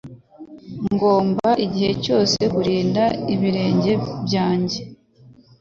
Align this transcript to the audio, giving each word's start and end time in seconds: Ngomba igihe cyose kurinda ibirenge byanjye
Ngomba 0.93 1.49
igihe 1.65 1.91
cyose 2.03 2.39
kurinda 2.53 3.03
ibirenge 3.33 3.93
byanjye 4.25 4.79